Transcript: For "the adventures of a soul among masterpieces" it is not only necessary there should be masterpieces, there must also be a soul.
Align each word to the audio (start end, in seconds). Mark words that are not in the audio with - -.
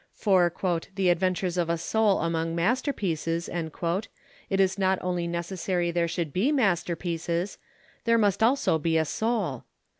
For 0.15 0.51
"the 0.95 1.09
adventures 1.09 1.57
of 1.59 1.69
a 1.69 1.77
soul 1.77 2.21
among 2.21 2.55
masterpieces" 2.55 3.47
it 3.47 4.09
is 4.59 4.79
not 4.79 4.97
only 4.99 5.27
necessary 5.27 5.91
there 5.91 6.07
should 6.07 6.33
be 6.33 6.51
masterpieces, 6.51 7.59
there 8.05 8.17
must 8.17 8.41
also 8.41 8.79
be 8.79 8.97
a 8.97 9.05
soul. 9.05 9.63